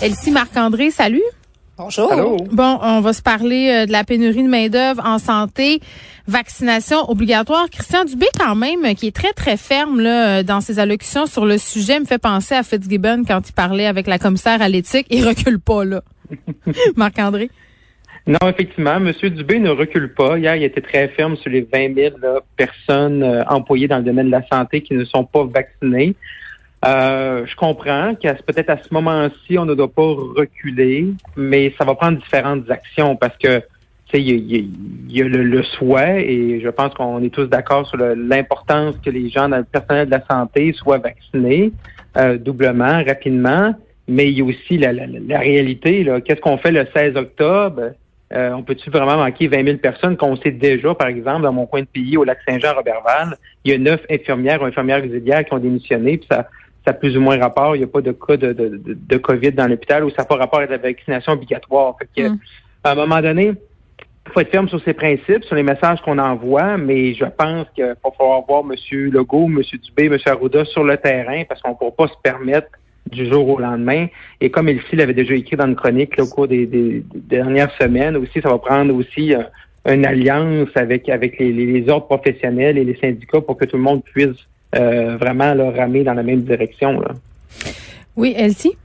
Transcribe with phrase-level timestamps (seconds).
[0.00, 1.22] Elsie Marc-André, salut.
[1.76, 2.08] Bonjour.
[2.52, 5.80] Bon, on va se parler euh, de la pénurie de main-d'œuvre en santé,
[6.28, 7.68] vaccination obligatoire.
[7.68, 11.46] Christian Dubé, quand même, qui est très, très ferme là, euh, dans ses allocutions sur
[11.46, 15.06] le sujet, me fait penser à Fitzgibbon quand il parlait avec la commissaire à l'éthique.
[15.10, 16.02] Il recule pas, là.
[16.96, 17.50] Marc-André?
[18.28, 19.12] Non, effectivement, M.
[19.30, 20.38] Dubé ne recule pas.
[20.38, 22.16] Hier, il était très ferme sur les 20 000
[22.56, 26.14] personnes euh, employées dans le domaine de la santé qui ne sont pas vaccinées.
[26.84, 31.84] Euh, je comprends qu'à peut-être à ce moment-ci, on ne doit pas reculer, mais ça
[31.84, 33.62] va prendre différentes actions parce que
[34.14, 39.10] il y, a, le, souhait et je pense qu'on est tous d'accord sur l'importance que
[39.10, 41.72] les gens dans le personnel de la santé soient vaccinés
[42.16, 43.74] euh, doublement, rapidement,
[44.06, 46.06] mais il y a aussi la, la, réalité.
[46.24, 47.92] Qu'est-ce qu'on fait le 16 octobre?
[48.32, 50.16] Euh, on peut-tu vraiment manquer 20 000 personnes?
[50.16, 53.74] Qu'on sait déjà, par exemple, dans mon coin de pays, au lac Saint-Jean-Robertval, il y
[53.74, 56.48] a neuf infirmières ou infirmières auxiliaires qui ont démissionné, puis ça,
[56.88, 57.76] ça a plus ou moins rapport.
[57.76, 60.24] Il n'y a pas de cas de, de, de, COVID dans l'hôpital ou ça n'a
[60.24, 61.96] pas rapport avec la vaccination obligatoire.
[61.98, 62.38] Fait mm.
[62.84, 63.52] À un moment donné,
[64.26, 67.66] il faut être ferme sur ses principes, sur les messages qu'on envoie, mais je pense
[67.74, 68.74] qu'il va falloir voir M.
[69.10, 69.60] Legault, M.
[69.82, 70.18] Dubé, M.
[70.26, 72.68] Arruda sur le terrain parce qu'on ne pourra pas se permettre
[73.10, 74.06] du jour au lendemain.
[74.40, 78.40] Et comme Elsie l'avait déjà écrit dans une chronique au cours des, dernières semaines, aussi,
[78.40, 79.42] ça va prendre aussi euh,
[79.86, 83.82] une alliance avec, avec les, les ordres professionnels et les syndicats pour que tout le
[83.82, 87.00] monde puisse vraiment là, ramer dans la même direction.
[87.00, 87.10] Là.
[88.16, 88.76] Oui, Elsie?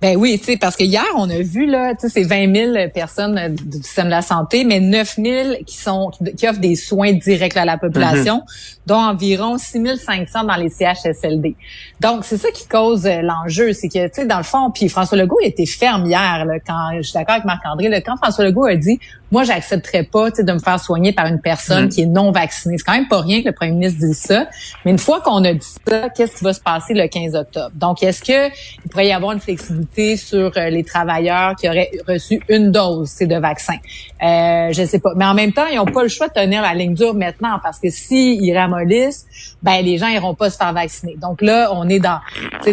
[0.00, 2.54] Ben oui, tu sais, parce que hier, on a vu, là, tu sais, c'est 20
[2.74, 6.60] 000 personnes euh, du système de la santé, mais 9 000 qui sont, qui offrent
[6.60, 8.78] des soins directs à la population, mm-hmm.
[8.86, 11.54] dont environ 6 500 dans les CHSLD.
[12.00, 14.88] Donc, c'est ça qui cause euh, l'enjeu, c'est que, tu sais, dans le fond, puis
[14.88, 18.66] François Legault était ferme hier, là, quand, je suis d'accord avec Marc-André, quand François Legault
[18.66, 18.98] a dit,
[19.30, 21.94] moi, j'accepterais pas, de me faire soigner par une personne mm-hmm.
[21.94, 22.76] qui est non vaccinée.
[22.78, 24.46] C'est quand même pas rien que le premier ministre dise ça.
[24.84, 27.70] Mais une fois qu'on a dit ça, qu'est-ce qui va se passer le 15 octobre?
[27.74, 31.90] Donc, est-ce que il pourrait y avoir une flexibilité sur euh, les travailleurs qui auraient
[32.08, 33.76] reçu une dose de vaccin?
[34.22, 35.12] Euh, je sais pas.
[35.16, 37.58] Mais en même temps, ils n'ont pas le choix de tenir la ligne dure maintenant
[37.62, 39.26] parce que s'ils ramollissent,
[39.62, 41.16] ben les gens iront pas se faire vacciner.
[41.16, 42.20] Donc là, on est dans,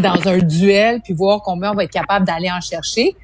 [0.02, 3.16] dans un duel, puis voir combien on va être capable d'aller en chercher.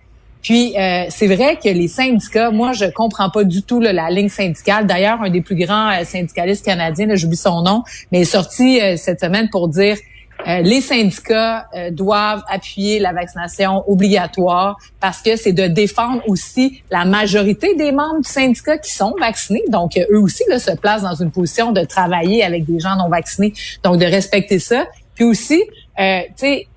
[0.44, 4.30] Puis euh, c'est vrai que les syndicats, moi je comprends pas du tout la ligne
[4.30, 4.86] syndicale.
[4.86, 8.98] D'ailleurs, un des plus grands euh, syndicalistes canadiens, j'oublie son nom, mais est sorti euh,
[8.98, 9.98] cette semaine pour dire
[10.46, 17.76] les syndicats doivent appuyer la vaccination obligatoire parce que c'est de défendre aussi la majorité
[17.76, 19.64] des membres du syndicat qui sont vaccinés.
[19.70, 23.08] Donc, eux aussi là, se placent dans une position de travailler avec des gens non
[23.08, 23.54] vaccinés.
[23.84, 24.86] Donc, de respecter ça.
[25.16, 25.64] Puis aussi,
[26.00, 26.68] euh, tu sais,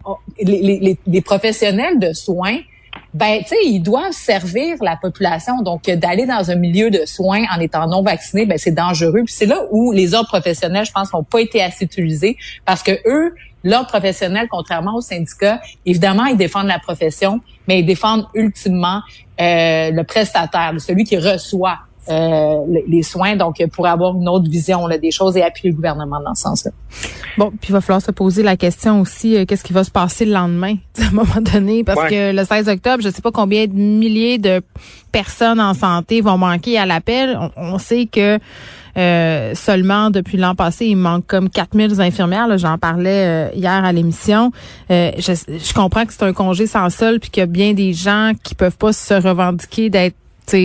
[0.40, 2.58] les, les, les professionnels de soins,
[3.16, 5.62] ben, tu sais, ils doivent servir la population.
[5.62, 9.22] Donc, d'aller dans un milieu de soins en étant non vacciné, ben, c'est dangereux.
[9.24, 12.82] Puis c'est là où les ordres professionnels, je pense, n'ont pas été assez utilisés parce
[12.82, 13.34] que eux,
[13.64, 19.00] l'ordre professionnel, contrairement aux syndicats, évidemment, ils défendent la profession, mais ils défendent ultimement
[19.40, 21.78] euh, le prestataire, celui qui reçoit
[22.08, 25.74] euh, les soins, donc pour avoir une autre vision là, des choses et appuyer le
[25.74, 26.70] gouvernement dans ce sens-là.
[27.36, 29.90] Bon, puis il va falloir se poser la question aussi, euh, qu'est-ce qui va se
[29.90, 33.22] passer le lendemain, à un moment donné, parce que le 16 octobre, je ne sais
[33.22, 34.62] pas combien de milliers de
[35.10, 37.38] personnes en santé vont manquer à l'appel.
[37.56, 38.38] On, sait que
[38.96, 42.56] euh, seulement depuis l'an passé, il manque comme 4000 infirmières.
[42.56, 44.52] J'en parlais hier à l'émission.
[44.88, 47.94] je, je, comprends que c'est un congé sans sol, puis qu'il y a bien des
[47.94, 50.16] gens qui peuvent pas se revendiquer d'être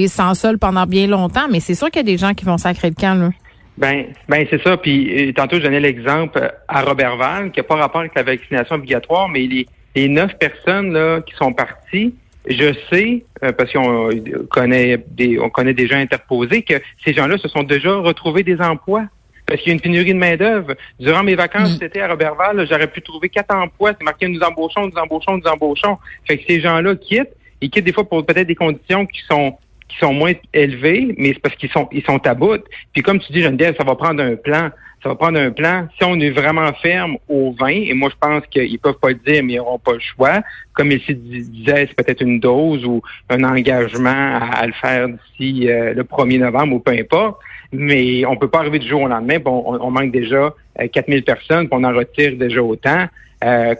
[0.07, 2.57] sans sol pendant bien longtemps, mais c'est sûr qu'il y a des gens qui vont
[2.57, 3.29] sacrer le camp, là.
[3.77, 4.77] Ben, ben c'est ça.
[4.77, 8.23] Puis euh, tantôt, je donnais l'exemple euh, à Robertval, qui n'a pas rapport avec la
[8.23, 9.65] vaccination obligatoire, mais les,
[9.95, 12.13] les neuf personnes là qui sont parties,
[12.47, 14.09] je sais, euh, parce qu'on
[14.49, 18.59] connaît des on connaît des gens interposés, que ces gens-là se sont déjà retrouvés des
[18.61, 19.05] emplois.
[19.47, 20.75] Parce qu'il y a une pénurie de main-d'œuvre.
[20.99, 22.03] Durant mes vacances c'était mm.
[22.03, 23.93] à Robertval, j'aurais pu trouver quatre emplois.
[23.97, 25.97] C'est marqué nous embauchons, nous embauchons, nous embauchons.
[26.27, 27.35] Fait que ces gens-là quittent.
[27.59, 29.57] Ils quittent des fois pour peut-être des conditions qui sont
[29.91, 32.63] qui sont moins élevés, mais c'est parce qu'ils sont ils sont à bout.
[32.93, 34.69] Puis comme tu dis, Geneviève, ça va prendre un plan.
[35.03, 35.87] Ça va prendre un plan.
[35.97, 39.15] Si on est vraiment ferme au vin, et moi je pense qu'ils peuvent pas le
[39.15, 40.41] dire, mais ils n'auront pas le choix.
[40.73, 45.95] Comme ici disait, c'est peut-être une dose ou un engagement à, le faire d'ici euh,
[45.95, 47.39] le 1er novembre ou peu importe.
[47.71, 49.39] Mais on peut pas arriver du jour au lendemain.
[49.39, 50.53] Bon, on, manque déjà
[50.93, 53.07] 4000 euh, personnes, puis on en retire déjà autant.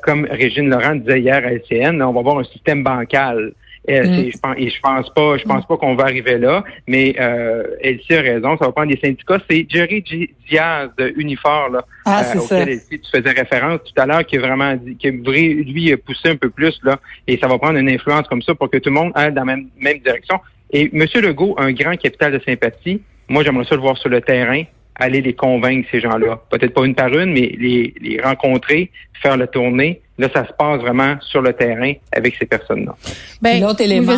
[0.02, 3.54] comme Régine Laurent disait hier à LCN, on va avoir un système bancal.
[3.89, 4.31] Euh, mm.
[4.31, 7.63] Je pense, et je pense pas, je pense pas qu'on va arriver là, mais euh,
[7.81, 9.39] Elsie a raison, ça va prendre des syndicats.
[9.50, 10.04] C'est Jerry
[10.48, 14.39] Diaz de Unifor là, ah, euh, auquel tu faisais référence tout à l'heure, qui a
[14.39, 17.89] vraiment dit, qui a lui poussé un peu plus là, et ça va prendre une
[17.89, 20.39] influence comme ça pour que tout le monde aille dans la même, même direction.
[20.72, 21.06] Et M.
[21.16, 23.01] Legault a un grand capital de sympathie.
[23.28, 24.63] Moi, j'aimerais ça le voir sur le terrain,
[24.96, 26.40] aller les convaincre, ces gens-là.
[26.50, 28.92] Peut-être pas une par une, mais les, les rencontrer,
[29.22, 30.02] faire la tournée.
[30.18, 32.96] Là, ça se passe vraiment sur le terrain avec ces personnes-là.
[33.42, 34.14] Ben, L'autre élément,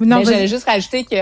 [0.00, 1.16] ben, j'allais juste rajouter que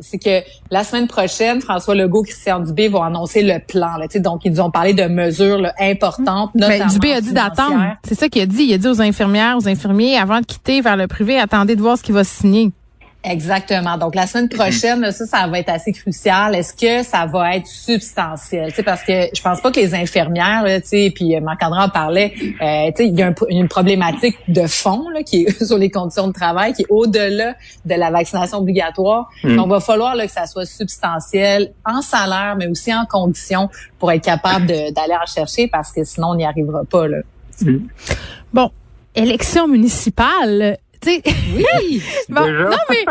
[0.00, 3.96] c'est que la semaine prochaine, François Legault, Christian Dubé vont annoncer le plan.
[3.96, 6.50] Là, donc, ils nous ont parlé de mesures là, importantes.
[6.54, 7.96] Ben, notamment Dubé a dit d'attendre.
[8.06, 8.64] C'est ça qu'il a dit.
[8.64, 11.80] Il a dit aux infirmières, aux infirmiers, avant de quitter vers le privé, attendez de
[11.80, 12.70] voir ce qu'il va signer.
[13.24, 13.96] Exactement.
[13.96, 16.54] Donc la semaine prochaine, ça, ça va être assez crucial.
[16.54, 18.72] Est-ce que ça va être substantiel?
[18.74, 21.88] Tu parce que je pense pas que les infirmières, tu sais, puis euh, Marc-André en
[21.88, 25.78] parlait, euh, tu sais, il y a une problématique de fond là, qui est sur
[25.78, 27.54] les conditions de travail, qui est au-delà
[27.86, 29.30] de la vaccination obligatoire.
[29.42, 29.56] Mm.
[29.56, 33.70] Donc, il va falloir là, que ça soit substantiel en salaire, mais aussi en conditions
[33.98, 37.18] pour être capable d'aller en chercher, parce que sinon on n'y arrivera pas là.
[37.62, 37.78] Mm.
[38.52, 38.70] Bon,
[39.14, 40.76] élection municipale,
[41.06, 42.02] oui.
[42.28, 42.42] non,
[42.90, 43.04] mais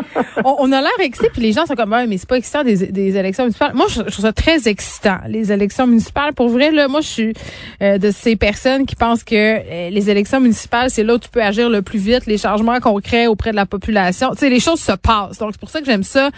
[0.43, 2.87] on, a l'air excité, puis les gens sont comme, ouais, mais c'est pas excitant des,
[2.87, 3.73] des, élections municipales.
[3.73, 6.33] Moi, je, trouve ça très excitant, les élections municipales.
[6.33, 7.33] Pour vrai, là, moi, je suis
[7.81, 11.29] euh, de ces personnes qui pensent que euh, les élections municipales, c'est là où tu
[11.29, 14.31] peux agir le plus vite, les changements concrets auprès de la population.
[14.31, 15.37] Tu sais, les choses se passent.
[15.37, 16.29] Donc, c'est pour ça que j'aime ça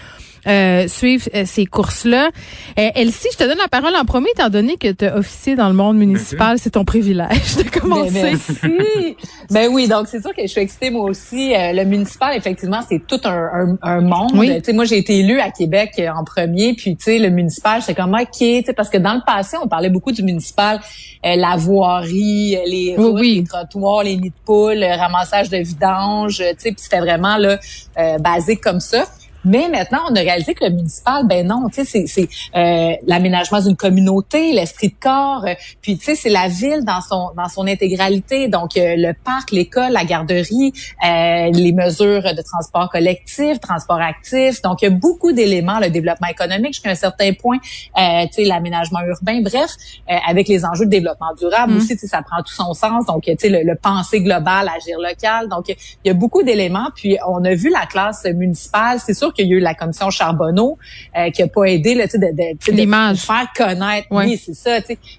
[0.47, 2.29] euh, suivre euh, ces courses-là.
[2.77, 5.55] Euh, Elsie, je te donne la parole en premier, étant donné que tu as officié
[5.55, 6.59] dans le monde municipal.
[6.59, 8.21] C'est ton privilège de commencer.
[8.21, 9.17] Ben, merci.
[9.49, 11.55] ben oui, donc c'est sûr que je suis excitée moi aussi.
[11.55, 14.31] Euh, le municipal, effectivement, c'est tout un, un, monde.
[14.35, 14.55] Oui.
[14.57, 17.81] Tu sais, moi, j'ai été élue à Québec en premier, puis tu sais, le municipal,
[17.81, 20.79] c'est comme OK, tu sais, parce que dans le passé, on parlait beaucoup du municipal,
[21.23, 26.71] la voirie, les, les trottoirs, les nids de poules, le ramassage de vidange, tu sais,
[26.71, 27.57] puis c'était vraiment là
[28.19, 29.05] basique comme ça.
[29.45, 33.61] Mais maintenant, on a réalisé que le municipal, ben non, tu sais, c'est euh, l'aménagement
[33.61, 37.47] d'une communauté, l'esprit de corps, euh, puis tu sais, c'est la ville dans son dans
[37.47, 38.47] son intégralité.
[38.47, 40.73] Donc euh, le parc, l'école, la garderie,
[41.05, 44.61] euh, les mesures de transport collectif, transport actif.
[44.61, 48.01] Donc il y a beaucoup d'éléments, le développement économique jusqu'à un certain point, tu
[48.31, 49.41] sais, l'aménagement urbain.
[49.41, 49.71] Bref,
[50.27, 51.77] avec les enjeux de développement durable mm.
[51.77, 53.05] aussi, tu sais, ça prend tout son sens.
[53.05, 55.49] Donc tu sais, le, le penser global, agir local.
[55.49, 56.89] Donc il y a beaucoup d'éléments.
[56.95, 58.99] Puis on a vu la classe municipale.
[59.05, 60.77] C'est sûr qu'il y a eu la commission Charbonneau
[61.17, 64.07] euh, qui a pas aidé là, de, de, de, faire connaître.
[64.11, 64.77] Oui, c'est ça.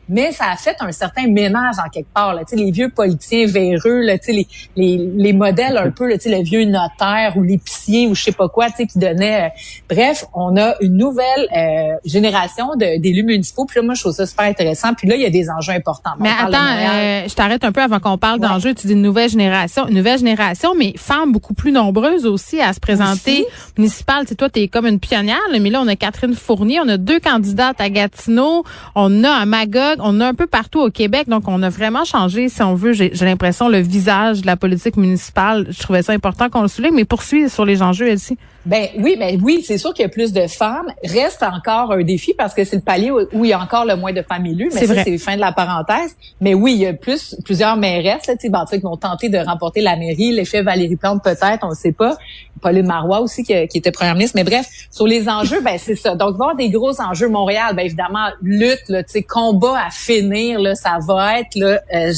[0.09, 2.35] Mais ça a fait un certain ménage en quelque part.
[2.35, 4.47] Là, les vieux politiciens véreux, là, les,
[4.77, 8.49] les, les modèles un peu, là, le vieux notaire ou l'épicier ou je sais pas
[8.49, 9.47] quoi, qui donnait.
[9.47, 9.49] Euh,
[9.89, 13.65] bref, on a une nouvelle euh, génération d'élus municipaux.
[13.67, 14.95] Puis là, moi, je trouve ça super intéressant.
[14.95, 16.13] Puis là, il y a des enjeux importants.
[16.19, 18.75] Mais attends, je t'arrête un peu avant qu'on parle d'enjeux.
[18.75, 22.73] Tu dis une nouvelle génération, une nouvelle génération, mais femmes beaucoup plus nombreuses aussi à
[22.73, 23.47] se présenter
[23.77, 26.97] municipales c'est toi, tu comme une pionnière, mais là, on a Catherine Fournier, on a
[26.97, 28.65] deux candidates à Gatineau,
[28.95, 31.29] on a à Magog, on a un peu partout au Québec.
[31.29, 34.97] Donc, on a vraiment changé, si on veut, j'ai l'impression, le visage de la politique
[34.97, 35.67] municipale.
[35.71, 38.39] Je trouvais ça important qu'on le souligne, mais poursuit sur les enjeux, Elsie.
[38.67, 40.93] Ben oui, ben oui, c'est sûr qu'il y a plus de femmes.
[41.05, 43.95] Reste encore un défi parce que c'est le palier où, il y a encore le
[43.95, 44.71] moins de femmes élues.
[44.75, 46.17] Mais ça, c'est fin de la parenthèse.
[46.41, 49.83] Mais oui, il y a plus plusieurs mairesses là, ben, qui vont tenter de remporter
[49.83, 50.33] la mairie.
[50.33, 52.19] L'effet Valérie Plante peut-être, on ne sait pas.
[52.61, 54.35] Pauline Marois aussi qui, était première ministre.
[54.35, 56.17] Mais bref, sur les enjeux, ben c'est ça.
[56.17, 57.29] Donc voir des gros enjeux.
[57.29, 61.81] Montréal, ben évidemment, lutte, là, combat à finir, là, ça va être là.
[61.95, 62.13] Euh,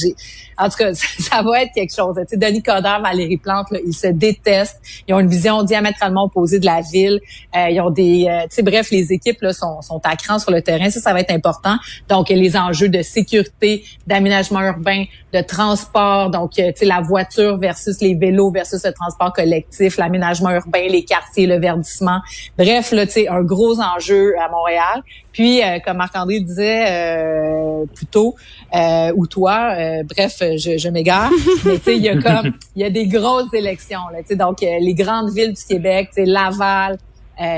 [0.59, 2.17] en tout cas, ça, va être quelque chose.
[2.17, 4.81] Tu sais, Denis Coderre, Valérie Plante, là, ils se détestent.
[5.07, 7.21] Ils ont une vision diamétralement opposée de la ville.
[7.57, 10.39] Euh, ils ont des, euh, tu sais, bref, les équipes là sont, sont à cran
[10.39, 10.91] sur le terrain.
[10.91, 11.77] Ça, ça va être important.
[12.09, 16.31] Donc, les enjeux de sécurité, d'aménagement urbain, de transport.
[16.31, 20.87] Donc, euh, tu sais, la voiture versus les vélos versus le transport collectif, l'aménagement urbain,
[20.89, 22.21] les quartiers, le verdissement.
[22.57, 25.03] Bref, là, tu sais, un gros enjeu à Montréal.
[25.33, 28.35] Puis, euh, comme Marc-André disait euh, plus tôt,
[28.75, 31.31] euh, ou toi, euh, bref, je, je m'égare,
[31.65, 34.29] mais tu sais, il y a comme, il y a des grosses élections, là, tu
[34.29, 36.99] sais, donc les grandes villes du Québec, tu sais, Laval,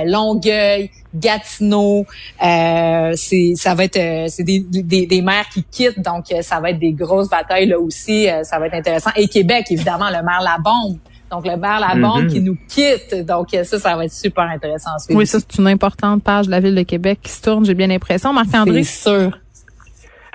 [0.04, 2.04] Longueuil, Gatineau,
[2.38, 6.00] c'est ça va être c'est des, des, des, maires qui quittent.
[6.00, 9.10] Donc ça va être des grosses batailles là aussi, ça va être intéressant.
[9.16, 10.98] Et Québec évidemment le maire Labombe
[11.30, 13.26] donc, le maire La Bombe qui nous quitte.
[13.26, 14.90] Donc, ça, ça va être super intéressant.
[15.10, 17.74] Oui, ça, c'est une importante page de la Ville de Québec qui se tourne, j'ai
[17.74, 18.32] bien l'impression.
[18.32, 18.82] Marc-André?
[18.82, 19.38] C'est sûr.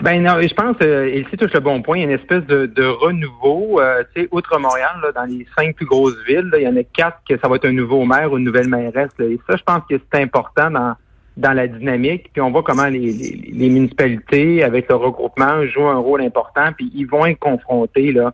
[0.01, 2.45] Ben non, je pense, euh, ici touche le bon point, il y a une espèce
[2.47, 3.79] de, de renouveau.
[3.79, 6.75] Euh, tu sais, outre Montréal, là, dans les cinq plus grosses villes, il y en
[6.75, 9.11] a quatre que ça va être un nouveau maire ou une nouvelle mairesse.
[9.19, 10.95] et ça, je pense que c'est important dans
[11.37, 15.97] dans la dynamique, puis on voit comment les, les, municipalités, avec le regroupement, jouent un
[15.97, 18.31] rôle important, puis ils vont être confrontés, là, euh,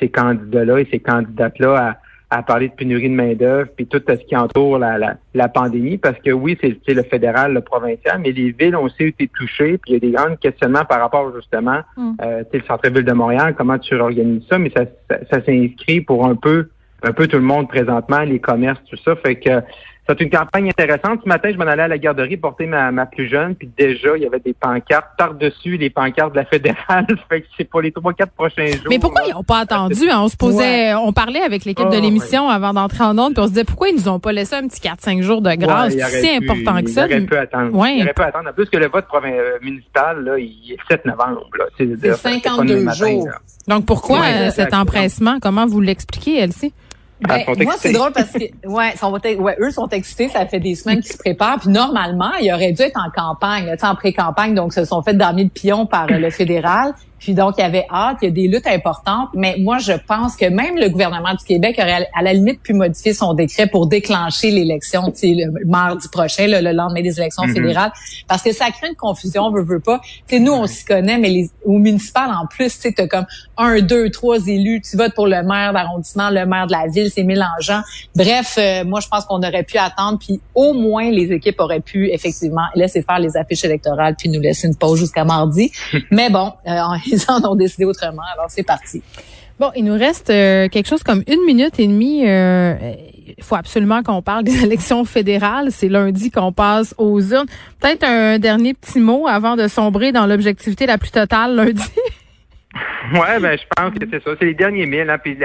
[0.00, 1.96] ces candidats-là et ces candidates-là
[2.30, 5.48] à, à parler de pénurie de main-d'œuvre, puis tout ce qui entoure la, la, la
[5.48, 9.28] pandémie, parce que oui, c'est le fédéral, le provincial, mais les villes ont aussi été
[9.28, 12.12] touchées, puis il y a des grands questionnements par rapport justement, mm.
[12.22, 16.26] euh, le centre-ville de Montréal, comment tu organises ça, mais ça, ça, ça s'inscrit pour
[16.26, 16.68] un peu
[17.02, 19.16] un peu tout le monde présentement, les commerces, tout ça.
[19.16, 19.60] Fait que
[20.08, 21.20] c'est une campagne intéressante.
[21.22, 24.16] Ce matin, je m'en allais à la garderie porter ma, ma plus jeune, puis déjà,
[24.16, 27.06] il y avait des pancartes par-dessus les pancartes de la fédérale.
[27.28, 28.86] fait que c'est pour les trois, quatre prochains jours.
[28.90, 30.10] Mais pourquoi ils n'ont pas attendu?
[30.10, 30.20] Hein?
[30.22, 33.42] On se posait, on parlait avec l'équipe de ah, l'émission avant d'entrer en onde, puis
[33.42, 35.92] on se disait pourquoi ils nous ont pas laissé un petit 4-5 jours de grâce?
[35.92, 37.06] c'est si important que ça?
[37.06, 37.74] Il aurait pu attendre.
[37.74, 37.96] Ouais.
[37.98, 38.48] Il aurait pu attendre.
[38.50, 41.46] En plus que le vote euh, municipal, là, il est 7 novembre.
[41.78, 43.28] C'est 52 jours.
[43.68, 45.38] Donc pourquoi euh, cet empressement?
[45.40, 46.72] Comment vous l'expliquez, Elsie?
[47.28, 50.74] Ben, moi, c'est drôle parce que ouais, sont, ouais, eux sont excités, ça fait des
[50.74, 51.60] semaines qu'ils se préparent.
[51.60, 55.46] Puis normalement, ils auraient dû être en campagne, en pré-campagne, donc se sont fait dormir
[55.46, 56.94] de pion par le fédéral.
[57.22, 59.92] Puis donc, il y avait hâte, il y a des luttes importantes, mais moi, je
[59.92, 63.68] pense que même le gouvernement du Québec aurait à la limite pu modifier son décret
[63.68, 67.54] pour déclencher l'élection le mardi prochain, le lendemain des élections mm-hmm.
[67.54, 67.92] fédérales,
[68.26, 70.00] parce que ça crée une confusion, on veut, veut pas.
[70.26, 73.26] sais, nous, on s'y connaît, mais les, au municipal, en plus, tu as comme
[73.56, 77.08] un, deux, trois élus, tu votes pour le maire d'arrondissement, le maire de la ville,
[77.08, 77.82] c'est mélangeant.
[78.16, 81.80] Bref, euh, moi, je pense qu'on aurait pu attendre, puis au moins, les équipes auraient
[81.80, 85.70] pu, effectivement, laisser faire les affiches électorales, puis nous laisser une pause jusqu'à mardi.
[86.10, 86.80] mais bon, euh,
[87.12, 88.22] ils en ont décidé autrement.
[88.34, 89.02] Alors, c'est parti.
[89.60, 92.28] Bon, il nous reste euh, quelque chose comme une minute et demie.
[92.28, 92.74] Euh,
[93.36, 95.70] il faut absolument qu'on parle des élections fédérales.
[95.70, 97.46] C'est lundi qu'on passe aux urnes.
[97.80, 101.82] Peut-être un dernier petit mot avant de sombrer dans l'objectivité la plus totale lundi.
[103.14, 104.30] ouais, ben je pense que c'est ça.
[104.38, 105.08] C'est les derniers milles.
[105.08, 105.36] Hein, puis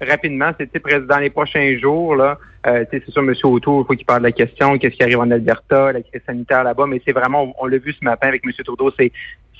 [0.00, 0.70] rapidement, c'est
[1.06, 2.38] dans les prochains jours là.
[2.66, 3.32] Euh, c'est sûr, M.
[3.44, 6.20] Autour, il faut qu'il parle de la question, qu'est-ce qui arrive en Alberta, la crise
[6.26, 8.52] sanitaire là-bas, mais c'est vraiment, on, l'a vu ce matin avec M.
[8.64, 9.12] Trudeau, c'est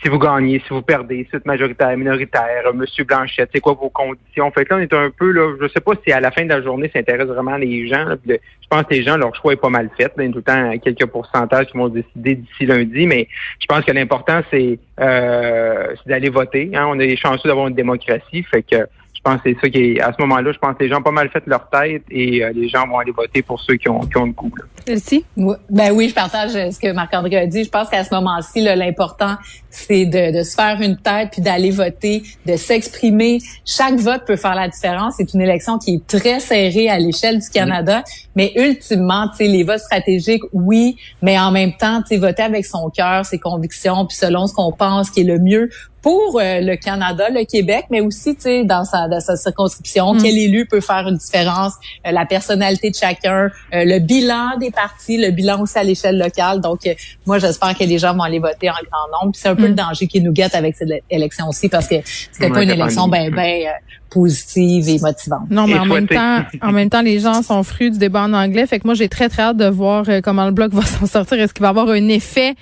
[0.02, 2.84] si vous gagnez, si vous perdez, êtes majoritaire, minoritaire, M.
[3.06, 4.50] Blanchette, c'est quoi vos conditions?
[4.52, 6.44] Fait que là, on est un peu, là, je sais pas si à la fin
[6.44, 8.04] de la journée, ça intéresse vraiment les gens.
[8.26, 8.36] je
[8.68, 10.12] pense que les gens, leur choix est pas mal fait.
[10.16, 13.28] il y a tout le temps quelques pourcentages qui vont décider d'ici lundi, mais
[13.60, 16.70] je pense que l'important, c'est euh, d'aller voter.
[16.74, 16.86] Hein.
[16.88, 18.86] On est chanceux d'avoir une démocratie, fait que
[19.18, 20.98] je pense que c'est ça qui est, à ce moment-là, je pense que les gens
[20.98, 23.74] ont pas mal fait leur tête et euh, les gens vont aller voter pour ceux
[23.74, 24.50] qui ont, qui ont le coup.
[24.86, 25.24] Merci.
[25.36, 27.64] ben oui, je partage euh, ce que Marc-André a dit.
[27.64, 29.34] Je pense qu'à ce moment-ci, l'important,
[29.70, 33.38] c'est de, se faire une tête puis d'aller voter, de s'exprimer.
[33.64, 35.14] Chaque vote peut faire la différence.
[35.18, 38.02] C'est une élection qui est très serrée à l'échelle du Canada,
[38.34, 42.42] mais ultimement, tu sais, les votes stratégiques, oui, mais en même temps, tu sais, voter
[42.42, 45.70] avec son cœur, ses convictions, puis selon ce qu'on pense qui est le mieux
[46.02, 50.14] pour euh, le Canada, le Québec, mais aussi, tu sais, dans sa, dans sa circonscription,
[50.14, 50.22] mm.
[50.22, 51.72] quel élu peut faire une différence,
[52.06, 56.18] euh, la personnalité de chacun, euh, le bilan des partis, le bilan aussi à l'échelle
[56.18, 56.60] locale.
[56.60, 56.80] Donc,
[57.26, 59.36] moi, j'espère que les gens vont aller voter en grand nombre.
[59.36, 59.76] c'est un peu le mm.
[59.76, 61.96] danger qui nous guette avec cette élection aussi, parce que
[62.32, 63.68] c'était pas une élection ben, ben
[64.10, 65.50] positive et motivante.
[65.50, 68.32] Non, mais en même temps, en même temps, les gens sont fruits du débat en
[68.32, 68.66] anglais.
[68.66, 71.40] Fait que moi, j'ai très très hâte de voir comment le bloc va s'en sortir.
[71.40, 72.54] Est-ce qu'il va avoir un effet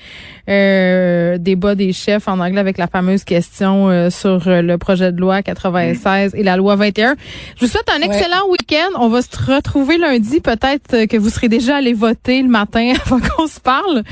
[0.49, 5.11] euh, débat des chefs en anglais avec la fameuse question euh, sur euh, le projet
[5.11, 7.17] de loi 96 et la loi 21.
[7.57, 8.97] Je vous souhaite un excellent week-end.
[8.99, 10.41] On va se retrouver lundi.
[10.41, 14.03] Peut-être que vous serez déjà allé voter le matin avant qu'on se parle.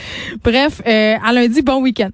[0.42, 2.10] Bref, à lundi, bon week-end.